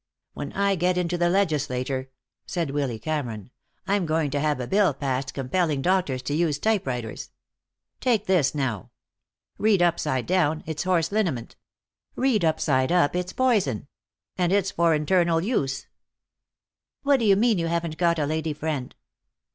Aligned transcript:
"When 0.33 0.51
I 0.53 0.73
get 0.73 0.97
into 0.97 1.15
the 1.15 1.29
Legislature," 1.29 2.09
said 2.47 2.71
Willy 2.71 2.97
Cameron, 2.97 3.51
"I'm 3.85 4.07
going 4.07 4.31
to 4.31 4.39
have 4.39 4.59
a 4.59 4.65
bill 4.65 4.95
passed 4.95 5.35
compelling 5.35 5.83
doctors 5.83 6.23
to 6.23 6.33
use 6.33 6.57
typewriters. 6.57 7.29
Take 7.99 8.25
this 8.25 8.55
now. 8.55 8.89
Read 9.59 9.79
upside 9.83 10.25
down, 10.25 10.63
its 10.65 10.81
horse 10.85 11.11
liniment. 11.11 11.55
Read 12.15 12.43
right 12.43 12.59
side 12.59 12.91
up, 12.91 13.15
it's 13.15 13.31
poison. 13.31 13.87
And 14.39 14.51
it's 14.51 14.71
for 14.71 14.95
internal 14.95 15.39
use." 15.39 15.85
"What 17.03 17.17
d'you 17.19 17.35
mean 17.35 17.59
you 17.59 17.67
haven't 17.67 17.97
got 17.97 18.17
a 18.17 18.25
lady 18.25 18.53
friend?" 18.53 18.95